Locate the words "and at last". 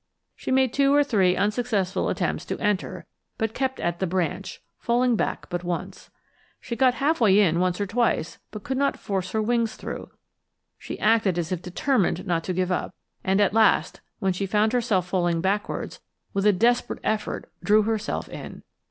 13.23-14.01